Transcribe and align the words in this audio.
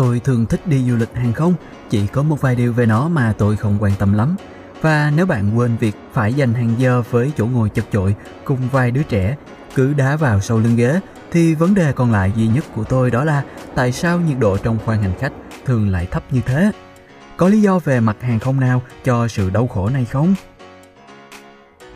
tôi 0.00 0.20
thường 0.20 0.46
thích 0.46 0.66
đi 0.66 0.90
du 0.90 0.96
lịch 0.96 1.14
hàng 1.14 1.32
không, 1.32 1.54
chỉ 1.90 2.06
có 2.06 2.22
một 2.22 2.40
vài 2.40 2.54
điều 2.54 2.72
về 2.72 2.86
nó 2.86 3.08
mà 3.08 3.34
tôi 3.38 3.56
không 3.56 3.78
quan 3.80 3.92
tâm 3.98 4.12
lắm. 4.12 4.36
Và 4.80 5.12
nếu 5.16 5.26
bạn 5.26 5.58
quên 5.58 5.76
việc 5.76 5.96
phải 6.12 6.34
dành 6.34 6.54
hàng 6.54 6.74
giờ 6.78 7.02
với 7.10 7.32
chỗ 7.36 7.46
ngồi 7.46 7.68
chật 7.68 7.84
chội 7.92 8.14
cùng 8.44 8.58
vài 8.72 8.90
đứa 8.90 9.02
trẻ 9.02 9.36
cứ 9.74 9.92
đá 9.92 10.16
vào 10.16 10.40
sau 10.40 10.58
lưng 10.58 10.76
ghế 10.76 11.00
thì 11.32 11.54
vấn 11.54 11.74
đề 11.74 11.92
còn 11.92 12.12
lại 12.12 12.32
duy 12.36 12.46
nhất 12.46 12.64
của 12.74 12.84
tôi 12.84 13.10
đó 13.10 13.24
là 13.24 13.42
tại 13.74 13.92
sao 13.92 14.20
nhiệt 14.20 14.38
độ 14.38 14.56
trong 14.56 14.78
khoang 14.84 15.02
hành 15.02 15.14
khách 15.18 15.32
thường 15.64 15.88
lại 15.88 16.06
thấp 16.10 16.22
như 16.30 16.40
thế? 16.46 16.72
Có 17.36 17.48
lý 17.48 17.60
do 17.60 17.78
về 17.78 18.00
mặt 18.00 18.16
hàng 18.20 18.38
không 18.38 18.60
nào 18.60 18.82
cho 19.04 19.28
sự 19.28 19.50
đau 19.50 19.66
khổ 19.66 19.88
này 19.88 20.04
không? 20.04 20.34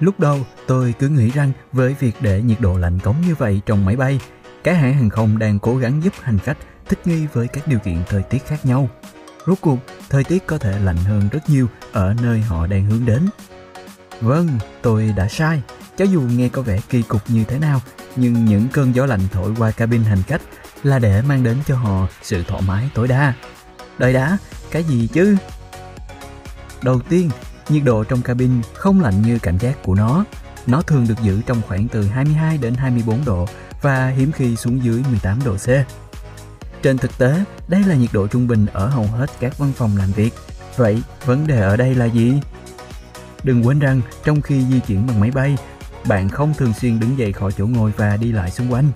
Lúc 0.00 0.20
đầu, 0.20 0.38
tôi 0.66 0.94
cứ 0.98 1.08
nghĩ 1.08 1.30
rằng 1.30 1.52
với 1.72 1.94
việc 2.00 2.16
để 2.20 2.42
nhiệt 2.42 2.60
độ 2.60 2.78
lạnh 2.78 2.98
cống 2.98 3.16
như 3.26 3.34
vậy 3.34 3.60
trong 3.66 3.84
máy 3.84 3.96
bay, 3.96 4.20
các 4.64 4.72
hãng 4.72 4.94
hàng 4.94 5.10
không 5.10 5.38
đang 5.38 5.58
cố 5.58 5.76
gắng 5.76 6.02
giúp 6.02 6.12
hành 6.22 6.38
khách 6.38 6.56
thích 6.88 7.06
nghi 7.06 7.26
với 7.32 7.48
các 7.48 7.68
điều 7.68 7.78
kiện 7.78 8.02
thời 8.08 8.22
tiết 8.22 8.46
khác 8.46 8.66
nhau. 8.66 8.88
Rốt 9.46 9.58
cuộc, 9.60 9.78
thời 10.08 10.24
tiết 10.24 10.46
có 10.46 10.58
thể 10.58 10.78
lạnh 10.78 10.96
hơn 10.96 11.28
rất 11.32 11.50
nhiều 11.50 11.66
ở 11.92 12.14
nơi 12.22 12.40
họ 12.40 12.66
đang 12.66 12.84
hướng 12.84 13.06
đến. 13.06 13.28
Vâng, 14.20 14.48
tôi 14.82 15.14
đã 15.16 15.28
sai. 15.28 15.62
Cho 15.96 16.04
dù 16.04 16.20
nghe 16.20 16.48
có 16.48 16.62
vẻ 16.62 16.80
kỳ 16.88 17.02
cục 17.02 17.30
như 17.30 17.44
thế 17.44 17.58
nào, 17.58 17.80
nhưng 18.16 18.44
những 18.44 18.68
cơn 18.68 18.94
gió 18.94 19.06
lạnh 19.06 19.20
thổi 19.32 19.52
qua 19.58 19.70
cabin 19.70 20.04
hành 20.04 20.22
khách 20.22 20.42
là 20.82 20.98
để 20.98 21.22
mang 21.22 21.42
đến 21.42 21.56
cho 21.66 21.76
họ 21.76 22.06
sự 22.22 22.44
thoải 22.48 22.62
mái 22.66 22.90
tối 22.94 23.08
đa. 23.08 23.32
Đợi 23.98 24.12
đã, 24.12 24.38
cái 24.70 24.84
gì 24.84 25.08
chứ? 25.12 25.36
Đầu 26.82 27.00
tiên, 27.08 27.30
nhiệt 27.68 27.82
độ 27.84 28.04
trong 28.04 28.22
cabin 28.22 28.62
không 28.74 29.00
lạnh 29.00 29.22
như 29.22 29.38
cảm 29.42 29.58
giác 29.58 29.82
của 29.82 29.94
nó. 29.94 30.24
Nó 30.66 30.82
thường 30.82 31.06
được 31.08 31.22
giữ 31.22 31.40
trong 31.46 31.62
khoảng 31.68 31.88
từ 31.88 32.06
22 32.06 32.58
đến 32.58 32.74
24 32.74 33.24
độ 33.24 33.46
và 33.82 34.08
hiếm 34.08 34.32
khi 34.32 34.56
xuống 34.56 34.84
dưới 34.84 35.02
18 35.10 35.38
độ 35.44 35.56
C. 35.56 35.68
Trên 36.84 36.98
thực 36.98 37.18
tế, 37.18 37.44
đây 37.68 37.82
là 37.86 37.94
nhiệt 37.94 38.10
độ 38.12 38.26
trung 38.26 38.46
bình 38.46 38.66
ở 38.72 38.88
hầu 38.88 39.04
hết 39.04 39.30
các 39.40 39.58
văn 39.58 39.72
phòng 39.76 39.96
làm 39.96 40.12
việc. 40.12 40.30
Vậy, 40.76 41.02
vấn 41.24 41.46
đề 41.46 41.60
ở 41.60 41.76
đây 41.76 41.94
là 41.94 42.04
gì? 42.04 42.40
Đừng 43.42 43.66
quên 43.66 43.78
rằng, 43.78 44.00
trong 44.24 44.42
khi 44.42 44.64
di 44.64 44.80
chuyển 44.80 45.06
bằng 45.06 45.20
máy 45.20 45.30
bay, 45.30 45.56
bạn 46.08 46.28
không 46.28 46.54
thường 46.54 46.72
xuyên 46.72 47.00
đứng 47.00 47.18
dậy 47.18 47.32
khỏi 47.32 47.52
chỗ 47.52 47.66
ngồi 47.66 47.92
và 47.96 48.16
đi 48.16 48.32
lại 48.32 48.50
xung 48.50 48.72
quanh. 48.72 48.88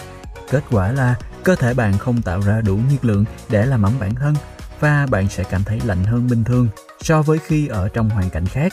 Kết 0.50 0.64
quả 0.70 0.92
là 0.92 1.14
cơ 1.45 1.55
thể 1.55 1.75
bạn 1.75 1.98
không 1.98 2.22
tạo 2.22 2.41
ra 2.41 2.61
đủ 2.61 2.77
nhiệt 2.91 3.05
lượng 3.05 3.25
để 3.50 3.67
làm 3.67 3.83
ấm 3.83 3.92
bản 4.00 4.14
thân 4.14 4.34
và 4.80 5.06
bạn 5.11 5.28
sẽ 5.28 5.45
cảm 5.45 5.64
thấy 5.64 5.80
lạnh 5.84 6.05
hơn 6.05 6.27
bình 6.30 6.45
thường 6.45 6.69
so 7.00 7.23
với 7.23 7.39
khi 7.47 7.69
ở 7.69 7.89
trong 7.89 8.11
hoàn 8.11 8.30
cảnh 8.30 8.47
khác. 8.47 8.73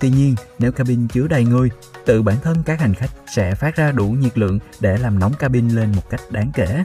Tuy 0.00 0.10
nhiên, 0.10 0.34
nếu 0.58 0.72
cabin 0.72 1.08
chứa 1.08 1.26
đầy 1.26 1.44
người, 1.44 1.70
tự 2.06 2.22
bản 2.22 2.36
thân 2.42 2.62
các 2.62 2.80
hành 2.80 2.94
khách 2.94 3.10
sẽ 3.34 3.54
phát 3.54 3.76
ra 3.76 3.92
đủ 3.92 4.08
nhiệt 4.08 4.38
lượng 4.38 4.58
để 4.80 4.96
làm 4.96 5.18
nóng 5.18 5.34
cabin 5.34 5.68
lên 5.68 5.92
một 5.96 6.10
cách 6.10 6.20
đáng 6.30 6.50
kể. 6.54 6.84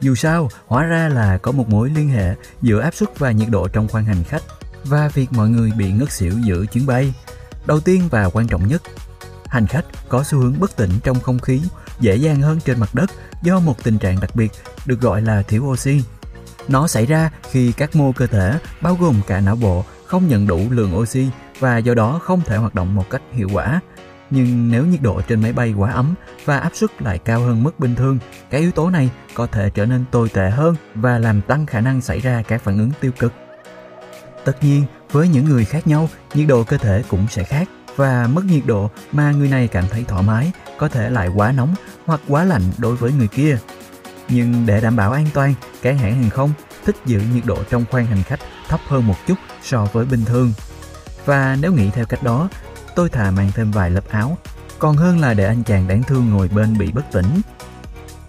Dù 0.00 0.14
sao, 0.14 0.48
hóa 0.66 0.84
ra 0.84 1.08
là 1.08 1.38
có 1.38 1.52
một 1.52 1.68
mối 1.68 1.90
liên 1.90 2.08
hệ 2.08 2.34
giữa 2.62 2.80
áp 2.80 2.94
suất 2.94 3.18
và 3.18 3.30
nhiệt 3.30 3.48
độ 3.50 3.68
trong 3.68 3.88
khoang 3.88 4.04
hành 4.04 4.24
khách 4.24 4.42
và 4.84 5.08
việc 5.08 5.32
mọi 5.32 5.48
người 5.48 5.72
bị 5.78 5.92
ngất 5.92 6.12
xỉu 6.12 6.32
giữa 6.44 6.66
chuyến 6.66 6.86
bay. 6.86 7.14
Đầu 7.66 7.80
tiên 7.80 8.02
và 8.10 8.30
quan 8.32 8.46
trọng 8.46 8.68
nhất, 8.68 8.82
hành 9.46 9.66
khách 9.66 9.84
có 10.08 10.22
xu 10.24 10.38
hướng 10.38 10.60
bất 10.60 10.76
tỉnh 10.76 10.90
trong 11.04 11.20
không 11.20 11.38
khí 11.38 11.60
dễ 12.00 12.16
dàng 12.16 12.42
hơn 12.42 12.60
trên 12.64 12.80
mặt 12.80 12.94
đất 12.94 13.10
do 13.42 13.60
một 13.60 13.84
tình 13.84 13.98
trạng 13.98 14.20
đặc 14.20 14.36
biệt 14.36 14.52
được 14.86 15.00
gọi 15.00 15.22
là 15.22 15.42
thiếu 15.42 15.64
oxy. 15.64 16.02
Nó 16.68 16.86
xảy 16.86 17.06
ra 17.06 17.30
khi 17.50 17.72
các 17.72 17.96
mô 17.96 18.12
cơ 18.12 18.26
thể, 18.26 18.58
bao 18.80 18.94
gồm 19.00 19.20
cả 19.26 19.40
não 19.40 19.56
bộ, 19.56 19.84
không 20.06 20.28
nhận 20.28 20.46
đủ 20.46 20.60
lượng 20.70 20.98
oxy 20.98 21.28
và 21.58 21.78
do 21.78 21.94
đó 21.94 22.20
không 22.22 22.40
thể 22.46 22.56
hoạt 22.56 22.74
động 22.74 22.94
một 22.94 23.10
cách 23.10 23.22
hiệu 23.32 23.48
quả. 23.52 23.80
Nhưng 24.30 24.70
nếu 24.70 24.86
nhiệt 24.86 25.02
độ 25.02 25.20
trên 25.20 25.42
máy 25.42 25.52
bay 25.52 25.72
quá 25.72 25.90
ấm 25.90 26.14
và 26.44 26.58
áp 26.58 26.70
suất 26.74 27.02
lại 27.02 27.18
cao 27.18 27.40
hơn 27.40 27.62
mức 27.62 27.80
bình 27.80 27.94
thường, 27.94 28.18
cái 28.50 28.60
yếu 28.60 28.70
tố 28.70 28.90
này 28.90 29.10
có 29.34 29.46
thể 29.46 29.70
trở 29.70 29.86
nên 29.86 30.04
tồi 30.10 30.28
tệ 30.28 30.50
hơn 30.50 30.74
và 30.94 31.18
làm 31.18 31.40
tăng 31.40 31.66
khả 31.66 31.80
năng 31.80 32.00
xảy 32.00 32.20
ra 32.20 32.42
các 32.48 32.62
phản 32.62 32.78
ứng 32.78 32.90
tiêu 33.00 33.12
cực. 33.18 33.32
Tất 34.44 34.64
nhiên, 34.64 34.84
với 35.12 35.28
những 35.28 35.44
người 35.44 35.64
khác 35.64 35.86
nhau, 35.86 36.08
nhiệt 36.34 36.48
độ 36.48 36.64
cơ 36.64 36.76
thể 36.76 37.02
cũng 37.08 37.26
sẽ 37.30 37.44
khác 37.44 37.68
và 37.96 38.26
mức 38.32 38.44
nhiệt 38.44 38.62
độ 38.66 38.90
mà 39.12 39.30
người 39.30 39.48
này 39.48 39.68
cảm 39.68 39.84
thấy 39.90 40.04
thoải 40.08 40.22
mái 40.22 40.52
có 40.78 40.88
thể 40.88 41.10
lại 41.10 41.28
quá 41.34 41.52
nóng 41.52 41.74
hoặc 42.06 42.20
quá 42.28 42.44
lạnh 42.44 42.62
đối 42.78 42.96
với 42.96 43.12
người 43.12 43.28
kia. 43.28 43.58
Nhưng 44.28 44.66
để 44.66 44.80
đảm 44.80 44.96
bảo 44.96 45.12
an 45.12 45.26
toàn, 45.34 45.54
các 45.82 45.96
hãng 46.00 46.22
hàng 46.22 46.30
không 46.30 46.52
thích 46.84 46.96
giữ 47.06 47.20
nhiệt 47.34 47.44
độ 47.46 47.56
trong 47.70 47.84
khoang 47.90 48.06
hành 48.06 48.22
khách 48.22 48.40
thấp 48.68 48.80
hơn 48.86 49.06
một 49.06 49.16
chút 49.26 49.38
so 49.62 49.86
với 49.92 50.04
bình 50.04 50.24
thường. 50.24 50.52
Và 51.24 51.56
nếu 51.60 51.72
nghĩ 51.72 51.90
theo 51.90 52.04
cách 52.06 52.22
đó, 52.22 52.48
tôi 53.00 53.08
thà 53.08 53.30
mang 53.30 53.50
thêm 53.54 53.70
vài 53.70 53.90
lớp 53.90 54.08
áo, 54.10 54.38
còn 54.78 54.96
hơn 54.96 55.18
là 55.18 55.34
để 55.34 55.44
anh 55.44 55.62
chàng 55.62 55.88
đáng 55.88 56.02
thương 56.02 56.30
ngồi 56.30 56.48
bên 56.48 56.78
bị 56.78 56.92
bất 56.92 57.12
tỉnh. 57.12 57.40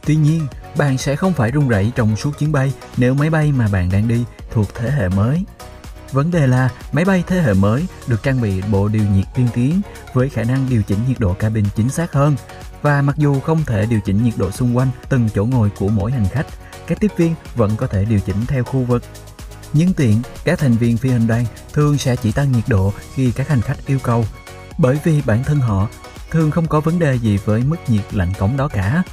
Tuy 0.06 0.16
nhiên, 0.16 0.48
bạn 0.78 0.98
sẽ 0.98 1.16
không 1.16 1.34
phải 1.34 1.52
run 1.52 1.68
rẩy 1.68 1.92
trong 1.96 2.16
suốt 2.16 2.40
chuyến 2.40 2.52
bay 2.52 2.74
nếu 2.98 3.14
máy 3.14 3.30
bay 3.30 3.52
mà 3.52 3.68
bạn 3.68 3.92
đang 3.92 4.08
đi 4.08 4.24
thuộc 4.52 4.76
thế 4.76 4.92
hệ 4.92 5.10
mới. 5.10 5.46
Vấn 6.12 6.32
đề 6.32 6.48
là 6.48 6.70
máy 6.92 7.06
bay 7.06 7.24
thế 7.28 7.42
hệ 7.42 7.54
mới 7.54 7.86
được 8.08 8.24
trang 8.24 8.42
bị 8.42 8.62
bộ 8.62 8.88
điều 8.88 9.04
nhiệt 9.04 9.26
tiên 9.36 9.48
tiến 9.54 9.82
với 10.14 10.30
khả 10.30 10.44
năng 10.44 10.70
điều 10.70 10.82
chỉnh 10.84 11.00
nhiệt 11.08 11.20
độ 11.20 11.34
cabin 11.34 11.66
chính 11.76 11.90
xác 11.90 12.14
hơn 12.14 12.36
và 12.82 13.02
mặc 13.02 13.18
dù 13.18 13.40
không 13.40 13.66
thể 13.66 13.86
điều 13.86 14.00
chỉnh 14.06 14.24
nhiệt 14.24 14.34
độ 14.38 14.52
xung 14.52 14.78
quanh 14.78 14.90
từng 15.10 15.30
chỗ 15.36 15.46
ngồi 15.46 15.70
của 15.70 15.88
mỗi 15.88 16.12
hành 16.12 16.28
khách, 16.32 16.48
các 16.88 17.00
tiếp 17.00 17.12
viên 17.18 17.36
vẫn 17.56 17.76
có 17.78 17.88
thể 17.88 18.06
điều 18.06 18.20
chỉnh 18.20 18.46
theo 18.48 18.64
khu 18.64 18.84
vực. 18.84 19.04
Nhân 19.74 19.94
tiện, 19.94 20.22
các 20.44 20.60
thành 20.60 20.74
viên 20.74 20.98
phi 20.98 21.10
hành 21.10 21.28
đoàn 21.28 21.46
thường 21.74 21.98
sẽ 21.98 22.16
chỉ 22.16 22.32
tăng 22.32 22.52
nhiệt 22.52 22.64
độ 22.68 22.94
khi 23.14 23.32
các 23.32 23.48
hành 23.48 23.62
khách 23.62 23.86
yêu 23.86 24.00
cầu, 24.04 24.26
bởi 24.82 25.00
vì 25.04 25.22
bản 25.26 25.44
thân 25.44 25.60
họ 25.60 25.88
thường 26.32 26.52
không 26.52 26.68
có 26.68 26.80
vấn 26.80 27.00
đề 27.00 27.16
gì 27.16 27.38
với 27.46 27.64
mức 27.64 27.78
nhiệt 27.88 28.14
lạnh 28.14 28.34
cống 28.40 28.58
đó 28.58 28.68
cả. 28.68 29.04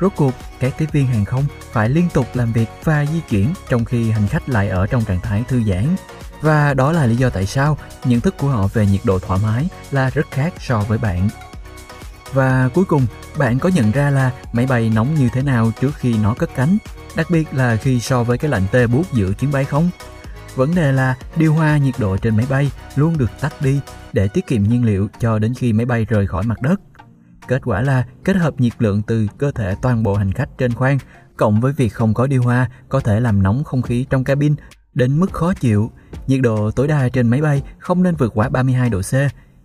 Rốt 0.00 0.12
cuộc, 0.16 0.34
các 0.60 0.74
tiếp 0.78 0.86
viên 0.92 1.06
hàng 1.06 1.24
không 1.24 1.44
phải 1.72 1.88
liên 1.88 2.08
tục 2.14 2.26
làm 2.34 2.52
việc 2.52 2.68
và 2.84 3.06
di 3.06 3.20
chuyển 3.28 3.54
trong 3.68 3.84
khi 3.84 4.10
hành 4.10 4.26
khách 4.26 4.48
lại 4.48 4.68
ở 4.68 4.86
trong 4.86 5.04
trạng 5.04 5.20
thái 5.20 5.44
thư 5.48 5.62
giãn. 5.64 5.96
Và 6.40 6.74
đó 6.74 6.92
là 6.92 7.06
lý 7.06 7.16
do 7.16 7.30
tại 7.30 7.46
sao 7.46 7.78
nhận 8.04 8.20
thức 8.20 8.34
của 8.38 8.48
họ 8.48 8.66
về 8.66 8.86
nhiệt 8.86 9.00
độ 9.04 9.18
thoải 9.18 9.40
mái 9.42 9.68
là 9.90 10.10
rất 10.10 10.30
khác 10.30 10.52
so 10.58 10.80
với 10.80 10.98
bạn. 10.98 11.28
Và 12.32 12.68
cuối 12.74 12.84
cùng, 12.84 13.06
bạn 13.38 13.58
có 13.58 13.68
nhận 13.68 13.90
ra 13.92 14.10
là 14.10 14.30
máy 14.52 14.66
bay 14.66 14.90
nóng 14.94 15.14
như 15.14 15.28
thế 15.32 15.42
nào 15.42 15.72
trước 15.80 15.94
khi 15.96 16.14
nó 16.18 16.34
cất 16.34 16.50
cánh, 16.54 16.78
đặc 17.16 17.30
biệt 17.30 17.54
là 17.54 17.76
khi 17.76 18.00
so 18.00 18.22
với 18.22 18.38
cái 18.38 18.50
lạnh 18.50 18.66
tê 18.72 18.86
buốt 18.86 19.12
giữa 19.12 19.32
chuyến 19.32 19.52
bay 19.52 19.64
không? 19.64 19.90
Vấn 20.56 20.74
đề 20.74 20.92
là 20.92 21.16
điều 21.36 21.54
hòa 21.54 21.78
nhiệt 21.78 21.94
độ 21.98 22.16
trên 22.16 22.36
máy 22.36 22.46
bay 22.50 22.70
luôn 22.96 23.18
được 23.18 23.30
tắt 23.40 23.52
đi 23.60 23.80
để 24.12 24.28
tiết 24.28 24.46
kiệm 24.46 24.62
nhiên 24.62 24.84
liệu 24.84 25.08
cho 25.20 25.38
đến 25.38 25.54
khi 25.54 25.72
máy 25.72 25.86
bay 25.86 26.04
rời 26.04 26.26
khỏi 26.26 26.42
mặt 26.42 26.62
đất. 26.62 26.80
Kết 27.48 27.62
quả 27.64 27.82
là 27.82 28.04
kết 28.24 28.36
hợp 28.36 28.60
nhiệt 28.60 28.72
lượng 28.78 29.02
từ 29.02 29.26
cơ 29.38 29.50
thể 29.50 29.74
toàn 29.82 30.02
bộ 30.02 30.14
hành 30.14 30.32
khách 30.32 30.58
trên 30.58 30.74
khoang 30.74 30.98
cộng 31.36 31.60
với 31.60 31.72
việc 31.72 31.88
không 31.88 32.14
có 32.14 32.26
điều 32.26 32.42
hòa 32.42 32.70
có 32.88 33.00
thể 33.00 33.20
làm 33.20 33.42
nóng 33.42 33.64
không 33.64 33.82
khí 33.82 34.06
trong 34.10 34.24
cabin 34.24 34.54
đến 34.94 35.20
mức 35.20 35.32
khó 35.32 35.54
chịu. 35.54 35.90
Nhiệt 36.26 36.40
độ 36.40 36.70
tối 36.70 36.88
đa 36.88 37.08
trên 37.08 37.28
máy 37.28 37.42
bay 37.42 37.62
không 37.78 38.02
nên 38.02 38.16
vượt 38.16 38.32
quá 38.34 38.48
32 38.48 38.90
độ 38.90 39.00
C. 39.00 39.14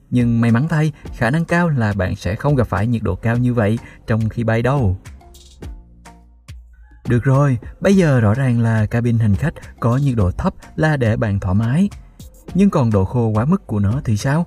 Nhưng 0.10 0.42
may 0.42 0.52
mắn 0.52 0.68
thay, 0.68 0.92
khả 1.18 1.30
năng 1.30 1.46
cao 1.46 1.70
là 1.70 1.94
bạn 1.94 2.16
sẽ 2.16 2.36
không 2.36 2.56
gặp 2.56 2.68
phải 2.68 2.88
nhiệt 2.88 3.02
độ 3.02 3.16
cao 3.16 3.38
như 3.38 3.54
vậy 3.54 3.80
trong 4.08 4.30
khi 4.30 4.44
bay 4.44 4.62
đâu. 4.62 4.98
Được 7.08 7.24
rồi, 7.24 7.58
bây 7.80 7.96
giờ 7.96 8.20
rõ 8.20 8.34
ràng 8.34 8.60
là 8.60 8.86
cabin 8.86 9.20
hành 9.20 9.36
khách 9.36 9.54
có 9.80 9.98
nhiệt 9.98 10.16
độ 10.16 10.32
thấp 10.32 10.54
là 10.76 10.98
để 10.98 11.18
bạn 11.18 11.40
thoải 11.40 11.56
mái. 11.56 11.90
Nhưng 12.54 12.70
còn 12.70 12.92
độ 12.92 13.06
khô 13.06 13.28
quá 13.28 13.46
mức 13.46 13.68
của 13.68 13.80
nó 13.80 14.02
thì 14.06 14.18
sao? 14.18 14.46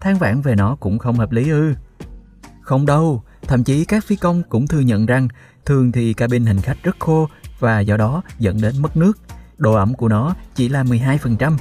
Than 0.00 0.18
vãn 0.18 0.40
về 0.40 0.54
nó 0.54 0.76
cũng 0.80 0.98
không 0.98 1.16
hợp 1.16 1.32
lý 1.32 1.50
ư. 1.50 1.74
Không 2.60 2.86
đâu, 2.86 3.22
thậm 3.42 3.64
chí 3.64 3.84
các 3.84 4.04
phi 4.04 4.16
công 4.16 4.42
cũng 4.48 4.66
thừa 4.66 4.80
nhận 4.80 5.06
rằng 5.06 5.28
thường 5.64 5.92
thì 5.92 6.12
cabin 6.12 6.46
hành 6.46 6.60
khách 6.60 6.82
rất 6.82 6.96
khô 6.98 7.28
và 7.58 7.80
do 7.80 7.96
đó 7.96 8.22
dẫn 8.38 8.60
đến 8.60 8.82
mất 8.82 8.96
nước. 8.96 9.18
Độ 9.56 9.74
ẩm 9.74 9.94
của 9.94 10.08
nó 10.08 10.34
chỉ 10.54 10.68
là 10.68 10.82
12%, 10.82 11.56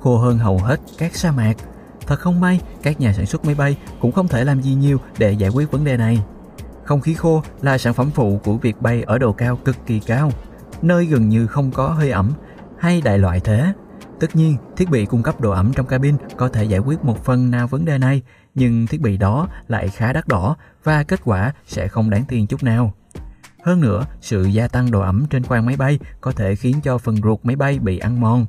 khô 0.00 0.18
hơn 0.18 0.38
hầu 0.38 0.58
hết 0.58 0.80
các 0.98 1.16
sa 1.16 1.32
mạc. 1.32 1.54
Thật 2.06 2.20
không 2.20 2.40
may, 2.40 2.60
các 2.82 3.00
nhà 3.00 3.12
sản 3.12 3.26
xuất 3.26 3.44
máy 3.44 3.54
bay 3.54 3.76
cũng 4.00 4.12
không 4.12 4.28
thể 4.28 4.44
làm 4.44 4.62
gì 4.62 4.74
nhiều 4.74 5.00
để 5.18 5.32
giải 5.32 5.50
quyết 5.50 5.70
vấn 5.70 5.84
đề 5.84 5.96
này. 5.96 6.22
Không 6.90 7.00
khí 7.00 7.14
khô 7.14 7.42
là 7.62 7.78
sản 7.78 7.94
phẩm 7.94 8.10
phụ 8.14 8.40
của 8.44 8.56
việc 8.56 8.82
bay 8.82 9.02
ở 9.02 9.18
độ 9.18 9.32
cao 9.32 9.56
cực 9.56 9.76
kỳ 9.86 10.00
cao, 10.00 10.32
nơi 10.82 11.06
gần 11.06 11.28
như 11.28 11.46
không 11.46 11.70
có 11.70 11.88
hơi 11.88 12.10
ẩm 12.10 12.32
hay 12.78 13.00
đại 13.00 13.18
loại 13.18 13.40
thế. 13.40 13.72
Tất 14.20 14.36
nhiên, 14.36 14.56
thiết 14.76 14.90
bị 14.90 15.04
cung 15.06 15.22
cấp 15.22 15.40
độ 15.40 15.50
ẩm 15.50 15.72
trong 15.76 15.86
cabin 15.86 16.16
có 16.36 16.48
thể 16.48 16.64
giải 16.64 16.80
quyết 16.80 17.04
một 17.04 17.24
phần 17.24 17.50
nào 17.50 17.66
vấn 17.66 17.84
đề 17.84 17.98
này, 17.98 18.22
nhưng 18.54 18.86
thiết 18.86 19.00
bị 19.00 19.16
đó 19.16 19.48
lại 19.68 19.88
khá 19.88 20.12
đắt 20.12 20.28
đỏ 20.28 20.56
và 20.84 21.02
kết 21.02 21.20
quả 21.24 21.52
sẽ 21.66 21.88
không 21.88 22.10
đáng 22.10 22.24
tiền 22.28 22.46
chút 22.46 22.62
nào. 22.62 22.94
Hơn 23.64 23.80
nữa, 23.80 24.06
sự 24.20 24.44
gia 24.44 24.68
tăng 24.68 24.90
độ 24.90 25.00
ẩm 25.00 25.26
trên 25.30 25.42
khoang 25.42 25.66
máy 25.66 25.76
bay 25.76 25.98
có 26.20 26.32
thể 26.32 26.56
khiến 26.56 26.80
cho 26.82 26.98
phần 26.98 27.16
ruột 27.16 27.38
máy 27.42 27.56
bay 27.56 27.78
bị 27.78 27.98
ăn 27.98 28.20
mòn. 28.20 28.46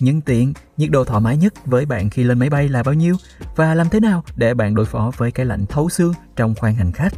Nhân 0.00 0.20
tiện, 0.20 0.52
nhiệt 0.76 0.90
độ 0.90 1.04
thoải 1.04 1.20
mái 1.20 1.36
nhất 1.36 1.66
với 1.66 1.86
bạn 1.86 2.10
khi 2.10 2.24
lên 2.24 2.38
máy 2.38 2.50
bay 2.50 2.68
là 2.68 2.82
bao 2.82 2.94
nhiêu 2.94 3.16
và 3.56 3.74
làm 3.74 3.88
thế 3.88 4.00
nào 4.00 4.24
để 4.36 4.54
bạn 4.54 4.74
đối 4.74 4.86
phó 4.86 5.10
với 5.16 5.30
cái 5.30 5.46
lạnh 5.46 5.66
thấu 5.66 5.88
xương 5.88 6.12
trong 6.36 6.54
khoang 6.54 6.74
hành 6.74 6.92
khách? 6.92 7.12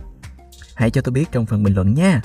Hãy 0.75 0.91
cho 0.91 1.01
tôi 1.01 1.13
biết 1.13 1.33
trong 1.33 1.47
phần 1.47 1.63
bình 1.63 1.75
luận 1.75 1.95
nha. 1.95 2.21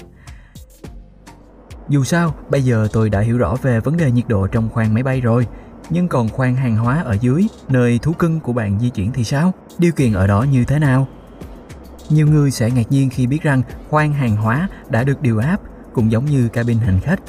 Dù 1.90 2.04
sao, 2.04 2.36
bây 2.50 2.62
giờ 2.62 2.88
tôi 2.94 3.10
đã 3.10 3.20
hiểu 3.20 3.38
rõ 3.38 3.56
về 3.62 3.80
vấn 3.80 3.98
đề 3.98 4.12
nhiệt 4.12 4.28
độ 4.28 4.48
trong 4.48 4.70
khoang 4.70 4.94
máy 4.94 5.04
bay 5.04 5.22
rồi, 5.22 5.48
nhưng 5.90 6.08
còn 6.08 6.30
khoang 6.30 6.56
hàng 6.56 6.76
hóa 6.76 7.02
ở 7.02 7.18
dưới, 7.22 7.48
nơi 7.70 8.00
thú 8.00 8.14
cưng 8.14 8.40
của 8.40 8.54
bạn 8.54 8.80
di 8.80 8.90
chuyển 8.90 9.12
thì 9.12 9.24
sao? 9.24 9.54
Điều 9.78 9.92
kiện 9.92 10.14
ở 10.14 10.28
đó 10.28 10.44
như 10.44 10.66
thế 10.66 10.80
nào? 10.80 11.08
Nhiều 12.10 12.28
người 12.28 12.52
sẽ 12.52 12.72
ngạc 12.72 12.92
nhiên 12.92 13.10
khi 13.10 13.28
biết 13.28 13.42
rằng 13.42 13.62
khoang 13.90 14.14
hàng 14.14 14.36
hóa 14.36 14.68
đã 14.90 15.04
được 15.04 15.22
điều 15.22 15.40
áp 15.40 15.62
cũng 15.94 16.12
giống 16.12 16.26
như 16.26 16.48
cabin 16.48 16.78
hành 16.78 17.00
khách. 17.00 17.20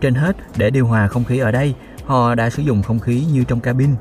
Trên 0.00 0.14
hết, 0.14 0.36
để 0.56 0.70
điều 0.70 0.86
hòa 0.86 1.08
không 1.08 1.24
khí 1.24 1.38
ở 1.38 1.52
đây, 1.52 1.74
họ 2.06 2.34
đã 2.34 2.50
sử 2.50 2.62
dụng 2.62 2.82
không 2.82 2.98
khí 2.98 3.24
như 3.32 3.44
trong 3.44 3.60
cabin. 3.60 3.94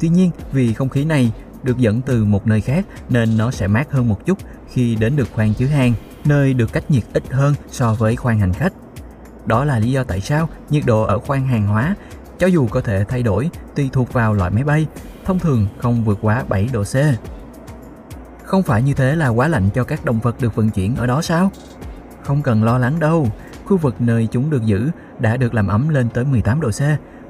Tuy 0.00 0.08
nhiên, 0.08 0.30
vì 0.52 0.72
không 0.74 0.88
khí 0.88 1.04
này 1.04 1.32
được 1.62 1.78
dẫn 1.78 2.00
từ 2.00 2.24
một 2.24 2.46
nơi 2.46 2.60
khác 2.60 2.86
nên 3.08 3.38
nó 3.38 3.50
sẽ 3.50 3.66
mát 3.66 3.92
hơn 3.92 4.08
một 4.08 4.26
chút 4.26 4.38
khi 4.68 4.94
đến 4.94 5.16
được 5.16 5.28
khoang 5.32 5.54
chứa 5.54 5.66
hàng, 5.66 5.92
nơi 6.24 6.54
được 6.54 6.72
cách 6.72 6.90
nhiệt 6.90 7.04
ít 7.12 7.22
hơn 7.30 7.54
so 7.70 7.94
với 7.94 8.16
khoang 8.16 8.38
hành 8.38 8.52
khách. 8.52 8.72
Đó 9.46 9.64
là 9.64 9.78
lý 9.78 9.92
do 9.92 10.04
tại 10.04 10.20
sao 10.20 10.48
nhiệt 10.70 10.82
độ 10.86 11.02
ở 11.02 11.18
khoang 11.18 11.46
hàng 11.46 11.66
hóa 11.66 11.94
cho 12.38 12.46
dù 12.46 12.66
có 12.66 12.80
thể 12.80 13.04
thay 13.04 13.22
đổi 13.22 13.50
tùy 13.74 13.90
thuộc 13.92 14.12
vào 14.12 14.34
loại 14.34 14.50
máy 14.50 14.64
bay, 14.64 14.86
thông 15.24 15.38
thường 15.38 15.66
không 15.78 16.04
vượt 16.04 16.18
quá 16.22 16.44
7 16.48 16.68
độ 16.72 16.82
C. 16.82 16.96
Không 18.44 18.62
phải 18.62 18.82
như 18.82 18.94
thế 18.94 19.16
là 19.16 19.28
quá 19.28 19.48
lạnh 19.48 19.68
cho 19.74 19.84
các 19.84 20.04
động 20.04 20.18
vật 20.18 20.40
được 20.40 20.54
vận 20.54 20.70
chuyển 20.70 20.96
ở 20.96 21.06
đó 21.06 21.22
sao? 21.22 21.50
Không 22.22 22.42
cần 22.42 22.64
lo 22.64 22.78
lắng 22.78 23.00
đâu, 23.00 23.28
khu 23.64 23.76
vực 23.76 24.00
nơi 24.00 24.28
chúng 24.30 24.50
được 24.50 24.64
giữ 24.64 24.90
đã 25.18 25.36
được 25.36 25.54
làm 25.54 25.68
ấm 25.68 25.88
lên 25.88 26.08
tới 26.08 26.24
18 26.24 26.60
độ 26.60 26.70
C 26.70 26.80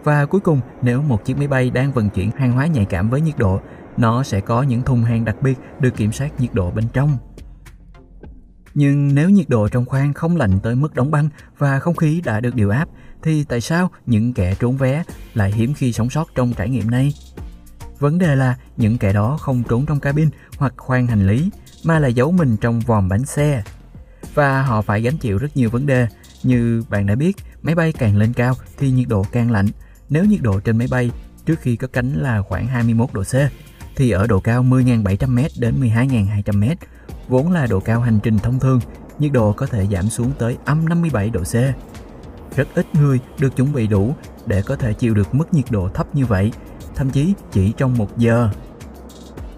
và 0.04 0.26
cuối 0.26 0.40
cùng 0.40 0.60
nếu 0.82 1.02
một 1.02 1.24
chiếc 1.24 1.38
máy 1.38 1.48
bay 1.48 1.70
đang 1.70 1.92
vận 1.92 2.10
chuyển 2.10 2.30
hàng 2.30 2.52
hóa 2.52 2.66
nhạy 2.66 2.84
cảm 2.84 3.10
với 3.10 3.20
nhiệt 3.20 3.38
độ, 3.38 3.60
nó 3.96 4.22
sẽ 4.22 4.40
có 4.40 4.62
những 4.62 4.82
thùng 4.82 5.02
hàng 5.02 5.24
đặc 5.24 5.36
biệt 5.42 5.58
được 5.80 5.96
kiểm 5.96 6.12
soát 6.12 6.40
nhiệt 6.40 6.54
độ 6.54 6.70
bên 6.70 6.84
trong. 6.92 7.18
Nhưng 8.74 9.14
nếu 9.14 9.30
nhiệt 9.30 9.48
độ 9.48 9.68
trong 9.68 9.84
khoang 9.84 10.12
không 10.12 10.36
lạnh 10.36 10.58
tới 10.62 10.74
mức 10.74 10.94
đóng 10.94 11.10
băng 11.10 11.28
và 11.58 11.78
không 11.78 11.96
khí 11.96 12.22
đã 12.24 12.40
được 12.40 12.54
điều 12.54 12.70
áp, 12.70 12.88
thì 13.22 13.44
tại 13.44 13.60
sao 13.60 13.90
những 14.06 14.32
kẻ 14.34 14.54
trốn 14.54 14.76
vé 14.76 15.02
lại 15.34 15.52
hiếm 15.52 15.74
khi 15.74 15.92
sống 15.92 16.10
sót 16.10 16.28
trong 16.34 16.52
trải 16.52 16.68
nghiệm 16.68 16.90
này? 16.90 17.14
Vấn 17.98 18.18
đề 18.18 18.36
là 18.36 18.56
những 18.76 18.98
kẻ 18.98 19.12
đó 19.12 19.36
không 19.40 19.62
trốn 19.68 19.86
trong 19.86 20.00
cabin 20.00 20.28
hoặc 20.58 20.74
khoang 20.76 21.06
hành 21.06 21.26
lý, 21.26 21.50
mà 21.84 21.98
là 21.98 22.08
giấu 22.08 22.32
mình 22.32 22.56
trong 22.56 22.80
vòm 22.80 23.08
bánh 23.08 23.24
xe. 23.24 23.62
Và 24.34 24.62
họ 24.62 24.82
phải 24.82 25.02
gánh 25.02 25.16
chịu 25.16 25.38
rất 25.38 25.56
nhiều 25.56 25.70
vấn 25.70 25.86
đề, 25.86 26.06
như 26.42 26.82
bạn 26.90 27.06
đã 27.06 27.14
biết, 27.14 27.36
máy 27.62 27.74
bay 27.74 27.92
càng 27.92 28.16
lên 28.16 28.32
cao 28.32 28.54
thì 28.78 28.90
nhiệt 28.90 29.08
độ 29.08 29.24
càng 29.32 29.50
lạnh. 29.50 29.66
Nếu 30.10 30.24
nhiệt 30.24 30.40
độ 30.42 30.60
trên 30.60 30.78
máy 30.78 30.88
bay 30.90 31.10
trước 31.46 31.60
khi 31.60 31.76
cất 31.76 31.92
cánh 31.92 32.14
là 32.14 32.42
khoảng 32.42 32.66
21 32.66 33.08
độ 33.12 33.22
C, 33.22 33.34
thì 33.96 34.10
ở 34.10 34.26
độ 34.26 34.40
cao 34.40 34.62
10.700m 34.62 35.48
đến 35.58 35.80
12.200m, 35.80 36.74
vốn 37.28 37.52
là 37.52 37.66
độ 37.66 37.80
cao 37.80 38.00
hành 38.00 38.18
trình 38.22 38.38
thông 38.38 38.60
thường, 38.60 38.80
nhiệt 39.18 39.32
độ 39.32 39.52
có 39.52 39.66
thể 39.66 39.86
giảm 39.92 40.08
xuống 40.08 40.32
tới 40.38 40.56
âm 40.64 40.88
57 40.88 41.30
độ 41.30 41.40
C. 41.40 41.54
Rất 42.56 42.68
ít 42.74 42.86
người 42.94 43.18
được 43.38 43.56
chuẩn 43.56 43.72
bị 43.72 43.86
đủ 43.86 44.14
để 44.46 44.62
có 44.62 44.76
thể 44.76 44.92
chịu 44.92 45.14
được 45.14 45.34
mức 45.34 45.54
nhiệt 45.54 45.64
độ 45.70 45.88
thấp 45.88 46.14
như 46.14 46.26
vậy, 46.26 46.52
thậm 46.94 47.10
chí 47.10 47.34
chỉ 47.52 47.72
trong 47.76 47.98
một 47.98 48.18
giờ. 48.18 48.50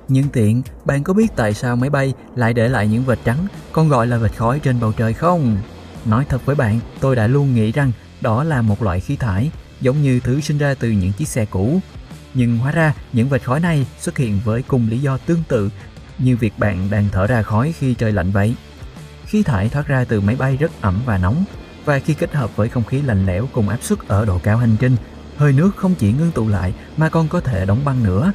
Nhưng 0.09 0.29
tiện, 0.29 0.63
bạn 0.85 1.05
có 1.05 1.13
biết 1.13 1.33
tại 1.37 1.55
sao 1.55 1.77
máy 1.77 1.91
bay 1.91 2.15
lại 2.37 2.55
để 2.55 2.69
lại 2.69 2.89
những 2.89 3.05
vệt 3.05 3.19
trắng, 3.25 3.47
còn 3.73 3.89
gọi 3.89 4.07
là 4.07 4.19
vệt 4.19 4.37
khói 4.37 4.61
trên 4.61 4.81
bầu 4.81 4.93
trời 4.93 5.13
không? 5.13 5.57
Nói 6.05 6.25
thật 6.29 6.47
với 6.47 6.57
bạn, 6.57 6.81
tôi 7.01 7.17
đã 7.17 7.27
luôn 7.27 7.55
nghĩ 7.55 7.73
rằng 7.73 7.93
đó 8.21 8.45
là 8.45 8.63
một 8.63 8.83
loại 8.83 9.01
khí 9.01 9.17
thải, 9.17 9.51
giống 9.81 10.03
như 10.03 10.21
thứ 10.21 10.41
sinh 10.41 10.59
ra 10.59 10.75
từ 10.75 10.91
những 10.91 11.13
chiếc 11.13 11.29
xe 11.29 11.45
cũ. 11.45 11.81
Nhưng 12.35 12.59
hóa 12.59 12.73
ra 12.73 12.95
những 13.13 13.29
vệt 13.29 13.43
khói 13.43 13.61
này 13.61 13.87
xuất 13.99 14.19
hiện 14.19 14.41
với 14.45 14.63
cùng 14.63 14.89
lý 14.89 14.99
do 14.99 15.19
tương 15.19 15.43
tự 15.49 15.71
như 16.19 16.37
việc 16.37 16.59
bạn 16.59 16.91
đang 16.91 17.09
thở 17.13 17.27
ra 17.27 17.43
khói 17.43 17.75
khi 17.79 17.95
trời 17.95 18.13
lạnh 18.13 18.31
vậy. 18.31 18.55
Khí 19.27 19.43
thải 19.43 19.69
thoát 19.69 19.87
ra 19.87 20.05
từ 20.05 20.21
máy 20.21 20.37
bay 20.37 20.57
rất 20.57 20.71
ẩm 20.81 21.01
và 21.07 21.19
nóng, 21.19 21.45
và 21.85 21.99
khi 21.99 22.15
kết 22.15 22.35
hợp 22.35 22.57
với 22.57 22.69
không 22.69 22.85
khí 22.85 23.03
lạnh 23.03 23.27
lẽo 23.27 23.49
cùng 23.53 23.69
áp 23.69 23.83
suất 23.83 23.99
ở 24.09 24.25
độ 24.25 24.39
cao 24.43 24.57
hành 24.57 24.77
trình, 24.81 24.97
hơi 25.37 25.53
nước 25.53 25.71
không 25.77 25.95
chỉ 25.95 26.13
ngưng 26.13 26.33
tụ 26.33 26.49
lại 26.49 26.75
mà 26.97 27.09
còn 27.09 27.29
có 27.29 27.41
thể 27.41 27.67
đóng 27.67 27.85
băng 27.85 28.03
nữa. 28.03 28.33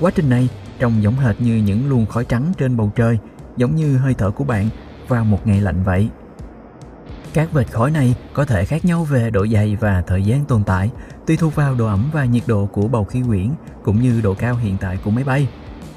Quá 0.00 0.10
trình 0.14 0.30
này 0.30 0.48
trông 0.78 1.02
giống 1.02 1.16
hệt 1.16 1.40
như 1.40 1.56
những 1.56 1.88
luồng 1.88 2.06
khói 2.06 2.24
trắng 2.24 2.52
trên 2.58 2.76
bầu 2.76 2.92
trời, 2.96 3.18
giống 3.56 3.76
như 3.76 3.96
hơi 3.96 4.14
thở 4.18 4.30
của 4.30 4.44
bạn 4.44 4.68
vào 5.08 5.24
một 5.24 5.46
ngày 5.46 5.60
lạnh 5.60 5.84
vậy. 5.84 6.08
Các 7.34 7.52
vệt 7.52 7.72
khói 7.72 7.90
này 7.90 8.14
có 8.32 8.44
thể 8.44 8.64
khác 8.64 8.84
nhau 8.84 9.04
về 9.04 9.30
độ 9.30 9.46
dày 9.46 9.76
và 9.76 10.02
thời 10.06 10.22
gian 10.22 10.44
tồn 10.44 10.64
tại, 10.64 10.90
tùy 11.26 11.36
thuộc 11.36 11.54
vào 11.54 11.74
độ 11.74 11.86
ẩm 11.86 12.10
và 12.12 12.24
nhiệt 12.24 12.42
độ 12.46 12.66
của 12.66 12.88
bầu 12.88 13.04
khí 13.04 13.22
quyển 13.26 13.50
cũng 13.82 14.02
như 14.02 14.20
độ 14.20 14.34
cao 14.34 14.56
hiện 14.56 14.76
tại 14.80 14.98
của 15.04 15.10
máy 15.10 15.24
bay. 15.24 15.48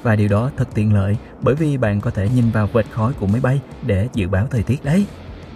Và 0.02 0.16
điều 0.16 0.28
đó 0.28 0.50
thật 0.56 0.68
tiện 0.74 0.94
lợi 0.94 1.16
bởi 1.40 1.54
vì 1.54 1.76
bạn 1.76 2.00
có 2.00 2.10
thể 2.10 2.28
nhìn 2.28 2.50
vào 2.50 2.66
vệt 2.72 2.86
khói 2.90 3.12
của 3.12 3.26
máy 3.26 3.40
bay 3.40 3.60
để 3.86 4.08
dự 4.14 4.28
báo 4.28 4.46
thời 4.50 4.62
tiết 4.62 4.84
đấy. 4.84 5.06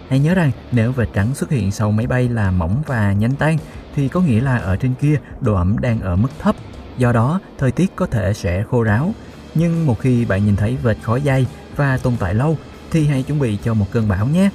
Hãy 0.09 0.19
nhớ 0.19 0.33
rằng 0.33 0.51
nếu 0.71 0.91
vệt 0.91 1.07
trắng 1.13 1.35
xuất 1.35 1.49
hiện 1.49 1.71
sau 1.71 1.91
máy 1.91 2.07
bay 2.07 2.29
là 2.29 2.51
mỏng 2.51 2.81
và 2.87 3.13
nhanh 3.13 3.35
tan 3.35 3.57
thì 3.95 4.07
có 4.07 4.21
nghĩa 4.21 4.41
là 4.41 4.57
ở 4.57 4.75
trên 4.75 4.93
kia 5.01 5.19
độ 5.41 5.55
ẩm 5.55 5.75
đang 5.81 6.01
ở 6.01 6.15
mức 6.15 6.29
thấp. 6.39 6.55
Do 6.97 7.11
đó, 7.11 7.39
thời 7.57 7.71
tiết 7.71 7.95
có 7.95 8.05
thể 8.05 8.33
sẽ 8.33 8.63
khô 8.63 8.83
ráo. 8.83 9.13
Nhưng 9.55 9.85
một 9.85 9.99
khi 9.99 10.25
bạn 10.25 10.45
nhìn 10.45 10.55
thấy 10.55 10.77
vệt 10.83 10.97
khói 11.01 11.21
dày 11.25 11.45
và 11.75 11.97
tồn 11.97 12.13
tại 12.19 12.33
lâu 12.33 12.57
thì 12.91 13.07
hãy 13.07 13.23
chuẩn 13.23 13.39
bị 13.39 13.57
cho 13.63 13.73
một 13.73 13.85
cơn 13.91 14.07
bão 14.07 14.27
nhé. 14.27 14.49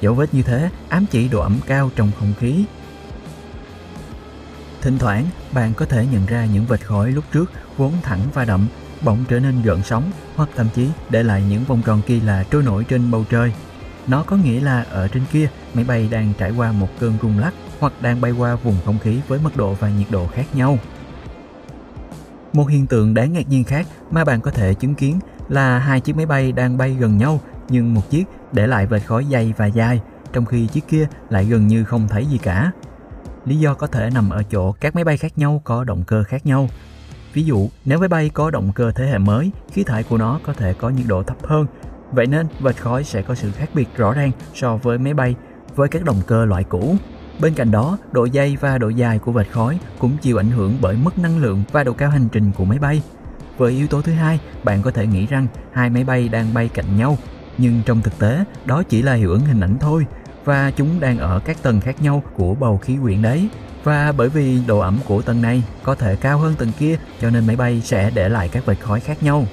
Dấu 0.00 0.14
vết 0.14 0.34
như 0.34 0.42
thế 0.42 0.70
ám 0.88 1.06
chỉ 1.10 1.28
độ 1.28 1.40
ẩm 1.40 1.58
cao 1.66 1.90
trong 1.96 2.10
không 2.18 2.32
khí. 2.38 2.64
Thỉnh 4.80 4.98
thoảng, 4.98 5.26
bạn 5.52 5.74
có 5.74 5.84
thể 5.84 6.06
nhận 6.12 6.26
ra 6.26 6.44
những 6.44 6.66
vệt 6.66 6.86
khói 6.86 7.12
lúc 7.12 7.24
trước 7.32 7.52
vốn 7.76 7.92
thẳng 8.02 8.20
và 8.34 8.44
đậm, 8.44 8.66
bỗng 9.02 9.24
trở 9.28 9.40
nên 9.40 9.62
gợn 9.62 9.82
sóng 9.82 10.10
hoặc 10.36 10.48
thậm 10.56 10.68
chí 10.74 10.88
để 11.10 11.22
lại 11.22 11.42
những 11.48 11.64
vòng 11.64 11.82
tròn 11.86 12.00
kỳ 12.06 12.20
lạ 12.20 12.44
trôi 12.50 12.62
nổi 12.62 12.84
trên 12.84 13.10
bầu 13.10 13.24
trời. 13.30 13.52
Nó 14.06 14.22
có 14.22 14.36
nghĩa 14.36 14.60
là 14.60 14.82
ở 14.90 15.08
trên 15.08 15.22
kia, 15.32 15.48
máy 15.74 15.84
bay 15.84 16.08
đang 16.10 16.32
trải 16.38 16.50
qua 16.50 16.72
một 16.72 16.88
cơn 17.00 17.14
rung 17.22 17.38
lắc 17.38 17.54
hoặc 17.78 17.92
đang 18.00 18.20
bay 18.20 18.30
qua 18.30 18.54
vùng 18.54 18.76
không 18.84 18.98
khí 18.98 19.20
với 19.28 19.38
mức 19.42 19.56
độ 19.56 19.74
và 19.74 19.88
nhiệt 19.88 20.06
độ 20.10 20.26
khác 20.26 20.46
nhau. 20.54 20.78
Một 22.52 22.64
hiện 22.64 22.86
tượng 22.86 23.14
đáng 23.14 23.32
ngạc 23.32 23.48
nhiên 23.48 23.64
khác 23.64 23.86
mà 24.10 24.24
bạn 24.24 24.40
có 24.40 24.50
thể 24.50 24.74
chứng 24.74 24.94
kiến 24.94 25.18
là 25.48 25.78
hai 25.78 26.00
chiếc 26.00 26.16
máy 26.16 26.26
bay 26.26 26.52
đang 26.52 26.78
bay 26.78 26.96
gần 27.00 27.18
nhau 27.18 27.40
nhưng 27.68 27.94
một 27.94 28.10
chiếc 28.10 28.24
để 28.52 28.66
lại 28.66 28.86
vệt 28.86 29.02
khói 29.06 29.26
dày 29.32 29.54
và 29.56 29.66
dài, 29.66 30.00
trong 30.32 30.44
khi 30.44 30.66
chiếc 30.66 30.88
kia 30.88 31.06
lại 31.30 31.44
gần 31.44 31.66
như 31.66 31.84
không 31.84 32.08
thấy 32.08 32.26
gì 32.26 32.38
cả. 32.38 32.72
Lý 33.44 33.56
do 33.56 33.74
có 33.74 33.86
thể 33.86 34.10
nằm 34.14 34.30
ở 34.30 34.42
chỗ 34.42 34.72
các 34.72 34.94
máy 34.94 35.04
bay 35.04 35.16
khác 35.16 35.38
nhau 35.38 35.60
có 35.64 35.84
động 35.84 36.04
cơ 36.06 36.22
khác 36.22 36.46
nhau. 36.46 36.68
Ví 37.32 37.42
dụ, 37.42 37.68
nếu 37.84 37.98
máy 37.98 38.08
bay 38.08 38.28
có 38.28 38.50
động 38.50 38.72
cơ 38.74 38.92
thế 38.94 39.06
hệ 39.06 39.18
mới, 39.18 39.50
khí 39.72 39.84
thải 39.84 40.02
của 40.02 40.18
nó 40.18 40.40
có 40.46 40.52
thể 40.52 40.72
có 40.72 40.88
nhiệt 40.88 41.06
độ 41.06 41.22
thấp 41.22 41.36
hơn 41.44 41.66
Vậy 42.12 42.26
nên 42.26 42.46
vệt 42.60 42.76
khói 42.76 43.04
sẽ 43.04 43.22
có 43.22 43.34
sự 43.34 43.52
khác 43.52 43.70
biệt 43.74 43.88
rõ 43.96 44.12
ràng 44.12 44.30
so 44.54 44.76
với 44.76 44.98
máy 44.98 45.14
bay 45.14 45.34
với 45.76 45.88
các 45.88 46.04
động 46.04 46.20
cơ 46.26 46.44
loại 46.44 46.64
cũ. 46.64 46.96
Bên 47.40 47.54
cạnh 47.54 47.70
đó, 47.70 47.98
độ 48.12 48.28
dày 48.34 48.56
và 48.60 48.78
độ 48.78 48.88
dài 48.88 49.18
của 49.18 49.32
vệt 49.32 49.50
khói 49.50 49.78
cũng 49.98 50.16
chịu 50.16 50.36
ảnh 50.36 50.50
hưởng 50.50 50.76
bởi 50.80 50.96
mức 50.96 51.18
năng 51.18 51.38
lượng 51.38 51.62
và 51.72 51.84
độ 51.84 51.92
cao 51.92 52.10
hành 52.10 52.28
trình 52.32 52.52
của 52.56 52.64
máy 52.64 52.78
bay. 52.78 53.02
Với 53.58 53.72
yếu 53.72 53.86
tố 53.86 54.02
thứ 54.02 54.12
hai, 54.12 54.40
bạn 54.64 54.82
có 54.82 54.90
thể 54.90 55.06
nghĩ 55.06 55.26
rằng 55.26 55.46
hai 55.72 55.90
máy 55.90 56.04
bay 56.04 56.28
đang 56.28 56.54
bay 56.54 56.68
cạnh 56.68 56.96
nhau, 56.96 57.18
nhưng 57.58 57.82
trong 57.86 58.02
thực 58.02 58.18
tế, 58.18 58.44
đó 58.64 58.82
chỉ 58.82 59.02
là 59.02 59.14
hiệu 59.14 59.30
ứng 59.30 59.40
hình 59.40 59.60
ảnh 59.60 59.78
thôi 59.80 60.06
và 60.44 60.70
chúng 60.70 61.00
đang 61.00 61.18
ở 61.18 61.40
các 61.44 61.62
tầng 61.62 61.80
khác 61.80 62.02
nhau 62.02 62.22
của 62.36 62.54
bầu 62.54 62.78
khí 62.78 62.96
quyển 63.02 63.22
đấy. 63.22 63.48
Và 63.84 64.12
bởi 64.12 64.28
vì 64.28 64.58
độ 64.66 64.78
ẩm 64.78 64.98
của 65.06 65.22
tầng 65.22 65.42
này 65.42 65.62
có 65.82 65.94
thể 65.94 66.16
cao 66.16 66.38
hơn 66.38 66.54
tầng 66.58 66.72
kia 66.78 66.98
cho 67.20 67.30
nên 67.30 67.46
máy 67.46 67.56
bay 67.56 67.82
sẽ 67.84 68.10
để 68.14 68.28
lại 68.28 68.48
các 68.48 68.66
vệt 68.66 68.80
khói 68.80 69.00
khác 69.00 69.22
nhau. 69.22 69.46